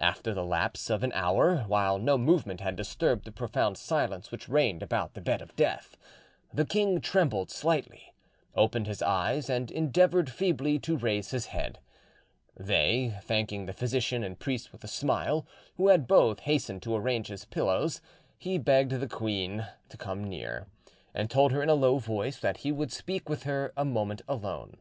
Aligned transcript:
After 0.00 0.34
the 0.34 0.44
lapse 0.44 0.90
of 0.90 1.04
an 1.04 1.12
hour, 1.12 1.58
while 1.68 2.00
no 2.00 2.18
movement 2.18 2.60
had 2.60 2.74
disturbed 2.74 3.24
the 3.24 3.30
profound 3.30 3.78
silence 3.78 4.32
which 4.32 4.48
reigned 4.48 4.82
about 4.82 5.14
the 5.14 5.20
bed 5.20 5.40
of 5.40 5.54
death, 5.54 5.96
the 6.52 6.64
king 6.64 7.00
trembled 7.00 7.48
slightly; 7.52 8.12
opened 8.56 8.88
his 8.88 9.02
eyes, 9.02 9.48
and 9.48 9.70
endeavoured 9.70 10.30
feebly 10.32 10.80
to 10.80 10.96
raise 10.96 11.30
his 11.30 11.46
head. 11.46 11.78
They 12.56 13.16
thanking 13.22 13.66
the 13.66 13.72
physician 13.72 14.24
and 14.24 14.36
priest 14.36 14.72
with 14.72 14.82
a 14.82 14.88
smile, 14.88 15.46
who 15.76 15.86
had 15.86 16.08
both 16.08 16.40
hastened 16.40 16.82
to 16.82 16.96
arrange 16.96 17.28
his 17.28 17.44
pillows, 17.44 18.00
he 18.36 18.58
begged 18.58 18.90
the 18.90 19.06
queen 19.06 19.64
to 19.90 19.96
come 19.96 20.24
near, 20.24 20.66
and 21.14 21.30
told 21.30 21.52
her 21.52 21.62
in 21.62 21.68
a 21.70 21.74
low 21.76 21.98
voice 21.98 22.40
that 22.40 22.56
he 22.66 22.72
would 22.72 22.90
speak 22.90 23.28
with 23.28 23.44
her 23.44 23.72
a 23.76 23.84
moment 23.84 24.22
alone. 24.26 24.78